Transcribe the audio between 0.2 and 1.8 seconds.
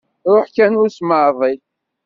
Ruḥ kan ur smeεḍil.